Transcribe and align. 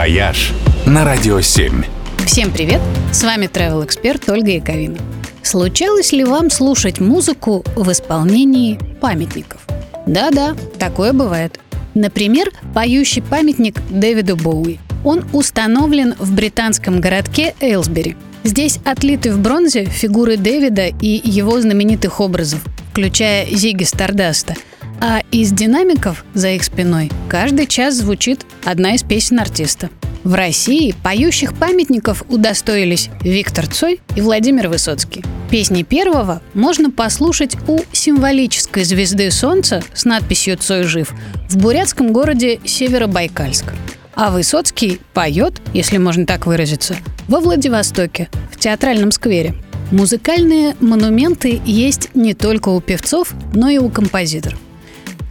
«Вояж» 0.00 0.52
на 0.86 1.04
Радио 1.04 1.42
7. 1.42 1.84
Всем 2.24 2.50
привет! 2.50 2.80
С 3.12 3.22
вами 3.22 3.50
travel 3.52 3.84
эксперт 3.84 4.26
Ольга 4.30 4.52
Яковина. 4.52 4.96
Случалось 5.42 6.12
ли 6.12 6.24
вам 6.24 6.48
слушать 6.48 7.00
музыку 7.00 7.62
в 7.76 7.92
исполнении 7.92 8.78
памятников? 9.02 9.60
Да-да, 10.06 10.56
такое 10.78 11.12
бывает. 11.12 11.60
Например, 11.92 12.50
поющий 12.74 13.20
памятник 13.20 13.78
Дэвиду 13.90 14.38
Боуи. 14.38 14.78
Он 15.04 15.22
установлен 15.34 16.14
в 16.18 16.34
британском 16.34 17.02
городке 17.02 17.54
Эйлсбери. 17.60 18.16
Здесь 18.42 18.78
отлиты 18.86 19.30
в 19.34 19.38
бронзе 19.38 19.84
фигуры 19.84 20.38
Дэвида 20.38 20.86
и 20.98 21.20
его 21.22 21.60
знаменитых 21.60 22.20
образов, 22.20 22.60
включая 22.90 23.44
Зиги 23.54 23.84
Стардаста– 23.84 24.54
а 25.00 25.22
из 25.30 25.52
динамиков 25.52 26.24
за 26.34 26.50
их 26.50 26.64
спиной 26.64 27.10
каждый 27.28 27.66
час 27.66 27.94
звучит 27.94 28.44
одна 28.64 28.94
из 28.94 29.02
песен 29.02 29.40
артиста. 29.40 29.90
В 30.22 30.34
России 30.34 30.94
поющих 31.02 31.54
памятников 31.54 32.24
удостоились 32.28 33.08
Виктор 33.22 33.66
Цой 33.66 34.00
и 34.14 34.20
Владимир 34.20 34.68
Высоцкий. 34.68 35.24
Песни 35.50 35.82
первого 35.82 36.42
можно 36.52 36.90
послушать 36.90 37.56
у 37.66 37.80
символической 37.92 38.84
звезды 38.84 39.30
Солнца 39.30 39.82
с 39.94 40.04
надписью 40.04 40.58
«Цой 40.58 40.82
жив» 40.84 41.14
в 41.48 41.56
бурятском 41.56 42.12
городе 42.12 42.60
Северобайкальск. 42.64 43.72
А 44.14 44.30
Высоцкий 44.30 45.00
поет, 45.14 45.62
если 45.72 45.96
можно 45.96 46.26
так 46.26 46.46
выразиться, 46.46 46.96
во 47.26 47.40
Владивостоке, 47.40 48.28
в 48.52 48.58
театральном 48.58 49.12
сквере. 49.12 49.54
Музыкальные 49.90 50.76
монументы 50.80 51.62
есть 51.64 52.10
не 52.14 52.34
только 52.34 52.68
у 52.68 52.80
певцов, 52.82 53.32
но 53.54 53.70
и 53.70 53.78
у 53.78 53.88
композиторов. 53.88 54.58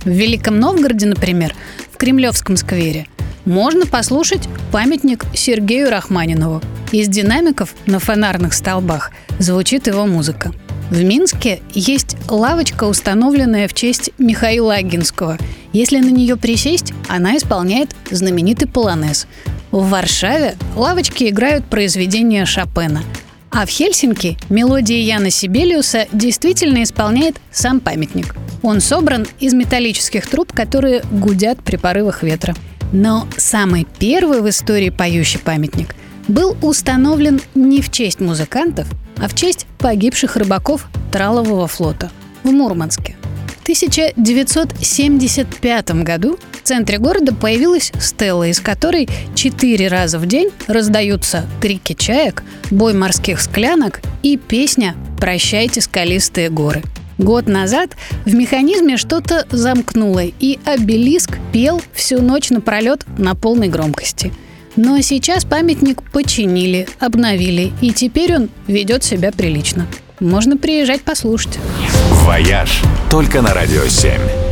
В 0.05 0.09
Великом 0.09 0.59
Новгороде, 0.59 1.07
например, 1.07 1.53
в 1.91 1.97
Кремлевском 1.97 2.55
сквере, 2.55 3.07
можно 3.43 3.85
послушать 3.85 4.47
памятник 4.71 5.25
Сергею 5.33 5.89
Рахманинову. 5.89 6.61
Из 6.91 7.07
динамиков 7.07 7.75
на 7.85 7.99
фонарных 7.99 8.53
столбах 8.53 9.11
звучит 9.39 9.87
его 9.87 10.05
музыка. 10.05 10.53
В 10.89 11.03
Минске 11.03 11.61
есть 11.73 12.15
лавочка, 12.29 12.85
установленная 12.85 13.67
в 13.67 13.73
честь 13.73 14.11
Михаила 14.17 14.75
Агинского. 14.75 15.37
Если 15.73 15.99
на 15.99 16.09
нее 16.09 16.35
присесть, 16.37 16.93
она 17.07 17.37
исполняет 17.37 17.95
знаменитый 18.09 18.67
полонез. 18.67 19.27
В 19.71 19.89
Варшаве 19.89 20.55
лавочки 20.75 21.29
играют 21.29 21.65
произведения 21.65 22.45
Шопена. 22.45 23.03
А 23.51 23.65
в 23.65 23.69
Хельсинки 23.69 24.37
мелодии 24.49 24.97
Яна 24.97 25.29
Сибелиуса 25.29 26.07
действительно 26.13 26.83
исполняет 26.83 27.35
сам 27.51 27.79
памятник– 27.79 28.35
он 28.61 28.81
собран 28.81 29.25
из 29.39 29.53
металлических 29.53 30.27
труб, 30.27 30.51
которые 30.53 31.01
гудят 31.11 31.63
при 31.63 31.77
порывах 31.77 32.23
ветра. 32.23 32.55
Но 32.91 33.27
самый 33.37 33.85
первый 33.99 34.41
в 34.41 34.49
истории 34.49 34.89
поющий 34.89 35.39
памятник 35.39 35.95
был 36.27 36.57
установлен 36.61 37.39
не 37.55 37.81
в 37.81 37.89
честь 37.91 38.19
музыкантов, 38.19 38.87
а 39.17 39.27
в 39.27 39.35
честь 39.35 39.65
погибших 39.77 40.35
рыбаков 40.37 40.87
Тралового 41.11 41.67
флота 41.67 42.09
в 42.43 42.51
Мурманске. 42.51 43.15
В 43.47 43.61
1975 43.63 45.91
году 46.03 46.39
в 46.51 46.61
центре 46.63 46.97
города 46.97 47.35
появилась 47.35 47.91
стелла, 47.99 48.47
из 48.47 48.59
которой 48.59 49.07
четыре 49.35 49.87
раза 49.87 50.17
в 50.17 50.25
день 50.25 50.49
раздаются 50.67 51.45
крики 51.61 51.93
чаек, 51.93 52.43
бой 52.71 52.93
морских 52.93 53.39
склянок 53.39 54.01
и 54.23 54.37
песня 54.37 54.95
«Прощайте, 55.19 55.81
скалистые 55.81 56.49
горы». 56.49 56.81
Год 57.19 57.47
назад 57.47 57.91
в 58.25 58.33
механизме 58.33 58.95
что-то 58.95 59.45
замкнуло, 59.51 60.23
и 60.23 60.57
обелиск 60.63 61.37
пел 61.51 61.81
всю 61.93 62.21
ночь 62.21 62.49
напролет 62.49 63.05
на 63.17 63.35
полной 63.35 63.67
громкости. 63.67 64.33
Но 64.77 65.01
сейчас 65.01 65.43
памятник 65.43 66.01
починили, 66.01 66.87
обновили, 66.97 67.73
и 67.81 67.91
теперь 67.91 68.35
он 68.35 68.49
ведет 68.67 69.03
себя 69.03 69.33
прилично. 69.33 69.85
Можно 70.21 70.55
приезжать 70.55 71.01
послушать. 71.01 71.59
«Вояж» 72.23 72.81
только 73.11 73.41
на 73.41 73.53
«Радио 73.53 73.83
7». 73.83 74.48